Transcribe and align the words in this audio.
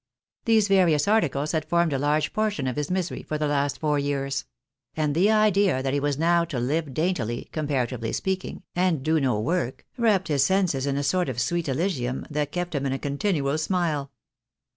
These 0.45 0.67
various 0.67 1.07
articles 1.07 1.51
had 1.51 1.63
formed 1.69 1.93
a 1.93 1.99
large 1.99 2.33
portion 2.33 2.65
of 2.65 2.75
his 2.75 2.89
misery 2.89 3.21
for 3.21 3.37
the 3.37 3.45
last 3.45 3.77
four 3.79 3.99
years; 3.99 4.45
and 4.95 5.13
the 5.13 5.29
idea 5.29 5.83
that 5.83 5.93
he 5.93 5.99
was 5.99 6.17
now 6.17 6.43
to 6.45 6.57
hve 6.57 6.91
daintUy 6.91 7.51
(comparatively 7.51 8.11
speaking) 8.11 8.63
and 8.75 9.03
do 9.03 9.19
no 9.19 9.39
work, 9.39 9.85
wrapped 9.99 10.27
his 10.29 10.43
senses 10.43 10.87
in 10.87 10.97
a 10.97 11.03
sort 11.03 11.29
of 11.29 11.39
sweet 11.39 11.69
elysium 11.69 12.25
that 12.31 12.51
kept 12.51 12.73
him 12.73 12.87
in 12.87 12.93
a 12.93 12.97
continual 12.97 13.59
smile. 13.59 14.11